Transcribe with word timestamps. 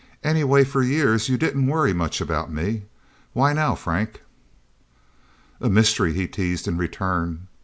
Anyway, 0.23 0.63
for 0.63 0.81
years 0.81 1.29
you 1.29 1.37
didn't 1.37 1.67
worry 1.67 1.93
much 1.93 2.19
about 2.19 2.51
me. 2.51 2.85
Why 3.33 3.53
now, 3.53 3.75
Frank?" 3.75 4.23
"A 5.59 5.69
mystery," 5.69 6.11
he 6.13 6.27
teased 6.27 6.67
in 6.67 6.75
return. 6.75 7.45